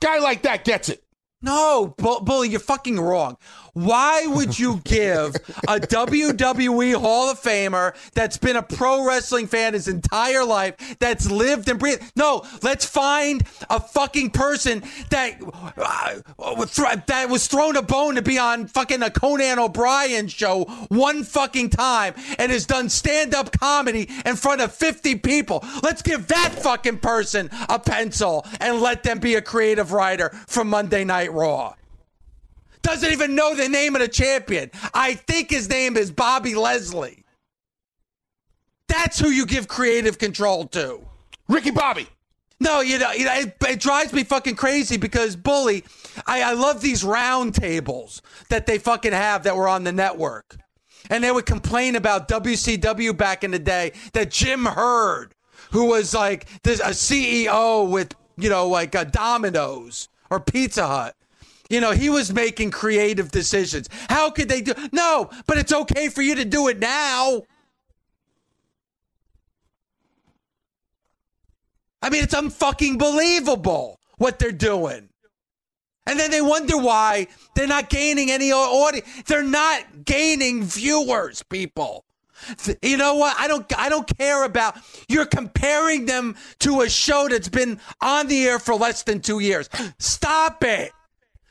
[0.00, 1.02] Guy like that gets it.
[1.40, 3.37] No, bully, you're fucking wrong.
[3.79, 5.37] Why would you give
[5.69, 11.31] a WWE Hall of Famer that's been a pro wrestling fan his entire life, that's
[11.31, 12.11] lived and breathed?
[12.17, 15.41] No, let's find a fucking person that
[15.77, 21.23] uh, that was thrown a bone to be on fucking a Conan O'Brien show one
[21.23, 25.64] fucking time and has done stand up comedy in front of 50 people.
[25.85, 30.64] Let's give that fucking person a pencil and let them be a creative writer for
[30.64, 31.75] Monday Night Raw
[32.83, 34.70] doesn't even know the name of the champion.
[34.94, 37.24] I think his name is Bobby Leslie.
[38.88, 41.00] That's who you give creative control to.
[41.48, 42.08] Ricky Bobby.
[42.60, 45.85] No, you know, you know it, it, drives me fucking crazy because bully.
[46.26, 50.56] I, I love these round tables that they fucking have that were on the network.
[51.08, 55.35] And they would complain about WCW back in the day that Jim Herd,
[55.70, 61.16] who was like this, a CEO with, you know, like a Domino's or Pizza Hut,
[61.69, 63.88] you know, he was making creative decisions.
[64.08, 64.75] How could they do?
[64.92, 67.42] No, but it's okay for you to do it now.
[72.00, 75.08] I mean, it's unfucking believable what they're doing.
[76.06, 79.06] And then they wonder why they're not gaining any audience.
[79.27, 82.06] They're not gaining viewers, people.
[82.81, 83.37] You know what?
[83.38, 84.77] I don't I don't care about
[85.08, 89.40] you're comparing them to a show that's been on the air for less than 2
[89.40, 89.69] years.
[89.98, 90.92] Stop it.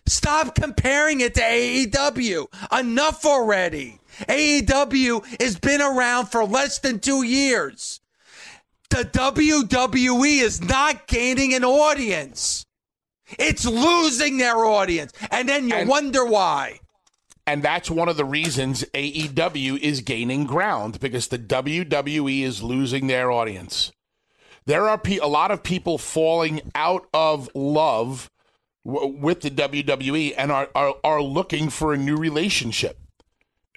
[0.08, 2.47] Stop comparing it to AEW.
[2.80, 3.99] Enough already.
[4.22, 7.99] AEW has been around for less than 2 years.
[8.89, 12.66] The WWE is not gaining an audience.
[13.38, 15.12] It's losing their audience.
[15.30, 16.80] And then you And- wonder why.
[17.45, 23.08] And that's one of the reasons AEW is gaining ground because the WWE is losing
[23.08, 23.91] their audience.
[24.66, 28.30] There are pe- a lot of people falling out of love
[28.88, 32.98] with the WWE and are, are, are looking for a new relationship.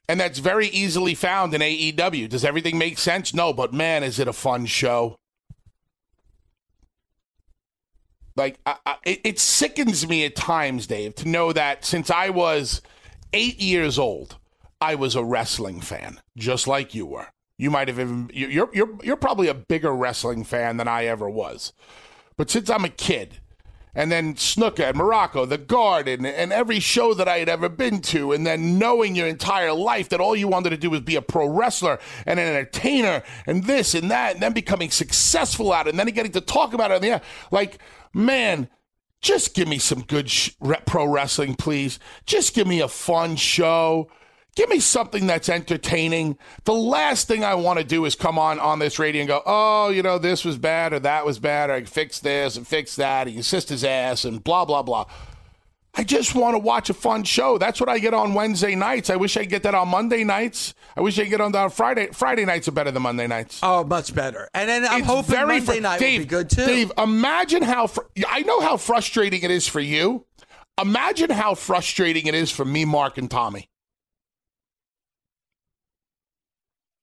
[0.09, 2.29] And that's very easily found in AEW.
[2.29, 3.35] Does everything make sense?
[3.35, 5.17] No, but man, is it a fun show.
[8.37, 12.31] Like, I, I, it, it sickens me at times, Dave, to know that since I
[12.31, 12.81] was
[13.33, 14.39] eight years old,
[14.81, 17.27] I was a wrestling fan, just like you were.
[17.59, 21.29] You might have even you're you're you're probably a bigger wrestling fan than I ever
[21.29, 21.75] was.
[22.39, 23.41] But since I'm a kid,
[23.95, 28.01] and then Snuka and Muraco, The Garden, and every show that I had ever been
[28.03, 31.17] to, and then knowing your entire life that all you wanted to do was be
[31.17, 35.87] a pro wrestler and an entertainer and this and that, and then becoming successful at
[35.87, 37.23] it, and then getting to talk about it in the air.
[37.51, 37.79] Like,
[38.13, 38.69] man,
[39.21, 40.51] just give me some good sh-
[40.87, 41.99] pro wrestling, please.
[42.27, 44.11] Just give me a fun show.
[44.57, 46.37] Give me something that's entertaining.
[46.65, 49.43] The last thing I want to do is come on on this radio and go,
[49.47, 52.67] oh, you know, this was bad or that was bad or I fixed this and
[52.67, 55.07] fix that and you sister's ass and blah, blah, blah.
[55.95, 57.59] I just want to watch a fun show.
[57.59, 59.11] That's what I get on Wednesday nights.
[59.11, 60.75] I wish I get that on Monday nights.
[60.97, 62.09] I wish I get on that Friday.
[62.13, 63.59] Friday nights are better than Monday nights.
[63.63, 64.49] Oh, much better.
[64.55, 66.67] And then I'm It's hoping Monday fr- night Dave, will be good too.
[66.67, 70.27] Dave, imagine how fr- I know how frustrating it is for you.
[70.81, 73.69] Imagine how frustrating it is for me, Mark, and Tommy.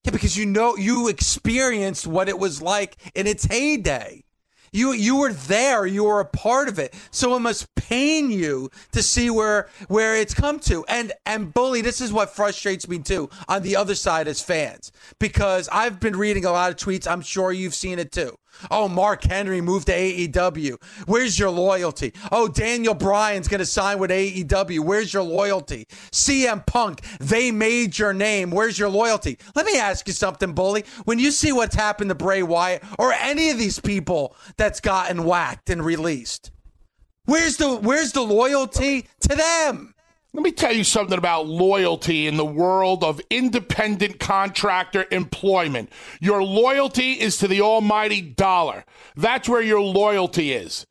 [0.08, 4.24] Yeah, because you know you experienced what it was like in its heyday.
[4.72, 6.94] You you were there, you were a part of it.
[7.12, 10.86] So it must pain you to see where where it's come to.
[10.88, 14.94] And and bully, this is what frustrates me too on the other side as fans.
[15.20, 18.38] Because I've been reading a lot of tweets, I'm sure you've seen it too.
[18.72, 20.82] Oh, Mark Henry moved to AEW.
[21.06, 22.14] Where's your loyalty?
[22.32, 24.80] Oh, Daniel Bryan's going to sign with AEW.
[24.80, 25.88] Where's your loyalty?
[26.12, 28.52] CM Punk, they made your name.
[28.52, 29.38] Where's your loyalty?
[29.56, 30.86] Let me ask you something, Bully.
[31.06, 35.24] When you see what's happened to Bray Wyatt or any of these people that's gotten
[35.24, 36.52] whacked and released,
[37.26, 39.94] where's the where's the loyalty to them?
[40.34, 45.92] Let me tell you something about loyalty in the world of independent contractor employment.
[46.20, 48.86] Your loyalty is to the almighty dollar.
[49.16, 50.86] That's where your loyalty is.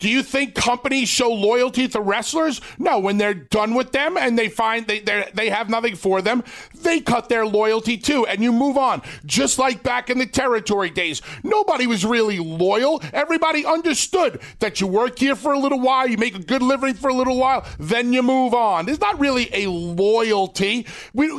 [0.00, 2.60] Do you think companies show loyalty to wrestlers?
[2.78, 6.42] No, when they're done with them and they find they they have nothing for them,
[6.74, 9.02] they cut their loyalty too and you move on.
[9.24, 13.00] Just like back in the territory days, nobody was really loyal.
[13.12, 16.94] Everybody understood that you work here for a little while, you make a good living
[16.94, 18.86] for a little while, then you move on.
[18.86, 20.86] There's not really a loyalty.
[21.12, 21.30] We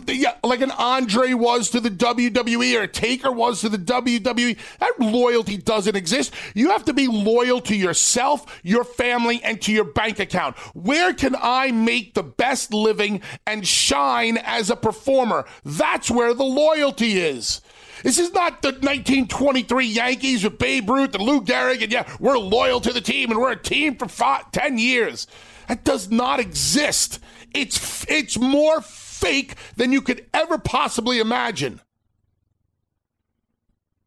[0.46, 4.58] like an Andre was to the WWE or a Taker was to the WWE.
[4.80, 6.34] That loyalty doesn't exist.
[6.54, 10.58] You have to be loyal to yourself your family, and to your bank account.
[10.74, 15.46] Where can I make the best living and shine as a performer?
[15.64, 17.62] That's where the loyalty is.
[18.04, 22.38] This is not the 1923 Yankees with Babe Ruth and Lou Gehrig, and yeah, we're
[22.38, 25.28] loyal to the team and we're a team for five, 10 years.
[25.68, 27.20] That does not exist.
[27.54, 31.82] It's, it's more fake than you could ever possibly imagine.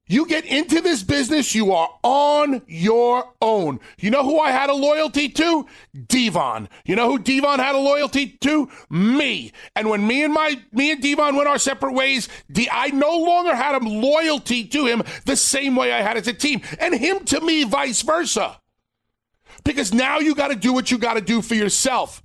[0.09, 3.79] You get into this business, you are on your own.
[3.99, 5.67] You know who I had a loyalty to?
[6.07, 6.71] Devon.
[6.87, 8.71] You know who Devon had a loyalty to?
[8.89, 9.53] Me.
[9.77, 13.19] And when me and my me and Devon went our separate ways, D- I no
[13.19, 16.95] longer had a loyalty to him the same way I had as a team, and
[16.95, 18.61] him to me, vice versa.
[19.63, 22.23] Because now you got to do what you got to do for yourself.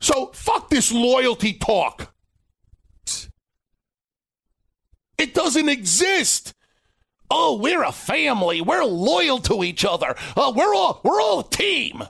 [0.00, 2.12] So fuck this loyalty talk.
[5.20, 6.54] It doesn't exist.
[7.30, 8.62] Oh, we're a family.
[8.62, 10.14] We're loyal to each other.
[10.34, 12.04] Oh, we're all we're all a team.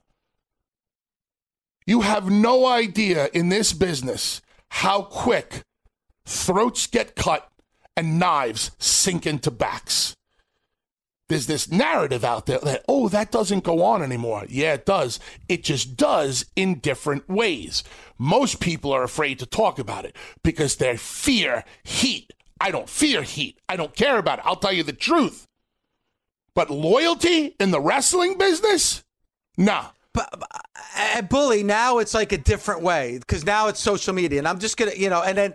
[1.87, 5.63] You have no idea in this business how quick
[6.25, 7.51] throats get cut
[7.97, 10.15] and knives sink into backs.
[11.29, 14.47] There's this narrative out there that, oh, that doesn't go on anymore.
[14.49, 15.19] Yeah, it does.
[15.49, 17.83] It just does in different ways.
[18.19, 22.33] Most people are afraid to talk about it because they fear heat.
[22.61, 23.59] I don't fear heat.
[23.69, 24.45] I don't care about it.
[24.45, 25.47] I'll tell you the truth.
[26.55, 29.03] But loyalty in the wrestling business?
[29.57, 29.87] Nah.
[30.13, 30.49] But, but
[30.97, 34.59] uh, bully now it's like a different way because now it's social media and i'm
[34.59, 35.55] just gonna you know and then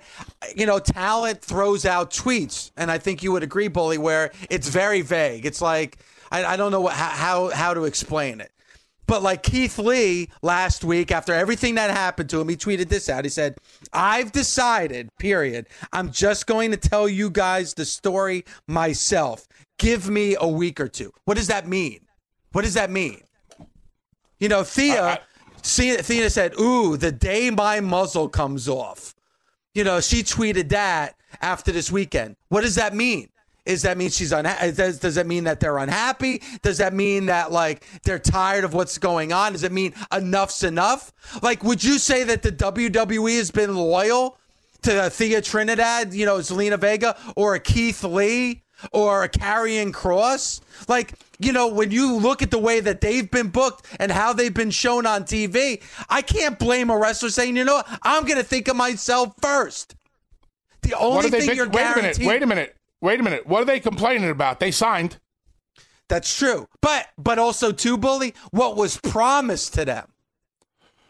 [0.56, 4.70] you know talent throws out tweets and i think you would agree bully where it's
[4.70, 5.97] very vague it's like
[6.32, 8.51] i, I don't know what, how how to explain it
[9.08, 13.10] but like Keith Lee last week, after everything that happened to him, he tweeted this
[13.10, 13.26] out.
[13.26, 13.56] He said,
[13.93, 15.68] I've decided, period.
[15.93, 19.47] I'm just going to tell you guys the story myself.
[19.78, 21.12] Give me a week or two.
[21.26, 21.99] What does that mean?
[22.51, 23.22] What does that mean?
[24.39, 25.20] You know, Thea, I, I,
[25.62, 29.14] Thea said, "Ooh, the day my muzzle comes off."
[29.74, 32.38] You know, she tweeted that after this weekend.
[32.47, 33.30] What does that mean?
[33.66, 34.72] Is that mean she's unhappy?
[34.72, 36.41] Does, does that mean that they're unhappy?
[36.61, 39.53] Does that mean that like they're tired of what's going on?
[39.53, 41.11] Does it mean enough's enough?
[41.41, 44.38] Like, would you say that the WWE has been loyal
[44.84, 50.61] to Thea Trinidad, you know, Zelina Vega, or a Keith Lee, or a Karrion Kross?
[50.88, 54.32] Like, you know, when you look at the way that they've been booked and how
[54.32, 58.26] they've been shown on TV, I can't blame a wrestler saying, you know what, I'm
[58.26, 59.95] going to think of myself first.
[60.84, 63.48] The only thing been, you're wait a minute, wait a minute, wait a minute.
[63.48, 64.60] What are they complaining about?
[64.60, 65.20] They signed.
[66.08, 66.68] That's true.
[66.82, 70.08] But but also too, bully, what was promised to them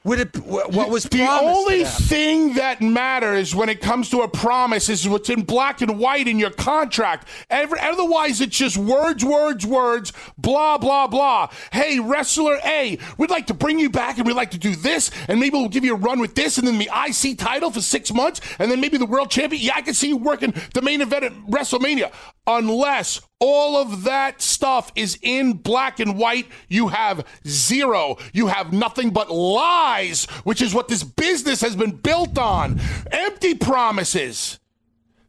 [0.06, 4.88] would it, what was the only thing that matters when it comes to a promise
[4.88, 7.28] is what's in black and white in your contract.
[7.50, 11.50] Every, otherwise, it's just words, words, words, blah, blah, blah.
[11.72, 15.10] Hey, wrestler A, we'd like to bring you back and we'd like to do this,
[15.28, 17.82] and maybe we'll give you a run with this, and then the IC title for
[17.82, 19.64] six months, and then maybe the world champion.
[19.64, 22.12] Yeah, I can see you working the main event at WrestleMania.
[22.48, 26.48] Unless all of that stuff is in black and white.
[26.70, 28.18] You have zero.
[28.34, 32.80] You have nothing but lies, which is what this business has been built on.
[33.12, 34.60] Empty promises.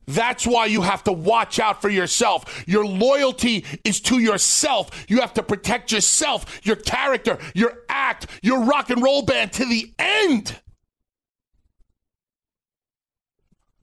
[0.07, 2.64] That's why you have to watch out for yourself.
[2.69, 5.05] Your loyalty is to yourself.
[5.09, 9.64] You have to protect yourself, your character, your act, your rock and roll band to
[9.64, 10.61] the end.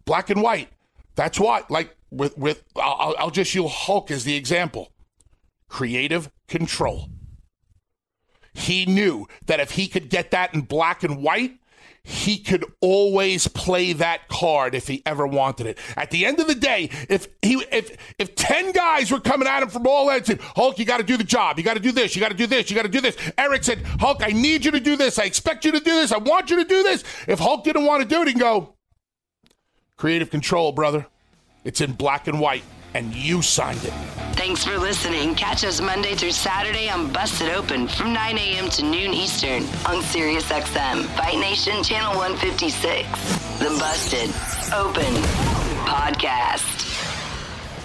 [0.05, 0.69] Black and white.
[1.15, 4.91] That's why, like, with with I'll, I'll just use Hulk as the example.
[5.67, 7.09] Creative control.
[8.53, 11.57] He knew that if he could get that in black and white,
[12.03, 15.79] he could always play that card if he ever wanted it.
[15.95, 19.63] At the end of the day, if he if if 10 guys were coming at
[19.63, 21.57] him from all ends Hulk, you got to do the job.
[21.57, 22.15] You got to do this.
[22.15, 22.69] You got to do this.
[22.69, 23.15] You got to do this.
[23.37, 25.17] Eric said, "Hulk, I need you to do this.
[25.17, 26.11] I expect you to do this.
[26.11, 28.41] I want you to do this." If Hulk didn't want to do it, he can
[28.41, 28.75] go
[29.95, 31.07] creative control, brother.
[31.63, 33.93] It's in black and white, and you signed it.
[34.35, 35.33] Thanks for listening.
[35.35, 38.69] Catch us Monday through Saturday on Busted Open from 9 a.m.
[38.71, 43.07] to noon Eastern on SiriusXM, Fight Nation Channel 156.
[43.59, 44.29] The Busted
[44.73, 45.13] Open
[45.85, 46.81] Podcast.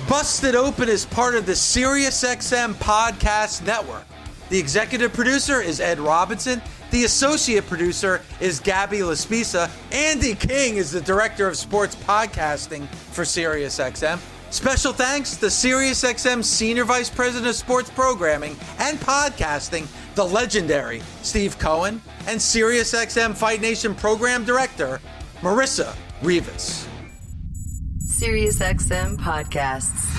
[0.08, 4.04] Busted Open is part of the SiriusXM Podcast Network.
[4.48, 6.62] The executive producer is Ed Robinson.
[6.90, 9.70] The associate producer is Gabby Laspisa.
[9.92, 14.18] Andy King is the director of sports podcasting for SiriusXM.
[14.50, 21.58] Special thanks to SiriusXM Senior Vice President of Sports Programming and Podcasting, the legendary Steve
[21.58, 25.00] Cohen, and SiriusXM Fight Nation Program Director,
[25.42, 26.88] Marissa Rivas.
[28.06, 30.18] SiriusXM Podcasts.